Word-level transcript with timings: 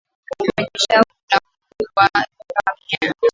kwenye 0.29 0.67
shavu 0.77 1.13
la 1.31 1.35
mguu 1.35 1.91
wa 1.95 2.03
ngamia 2.09 3.13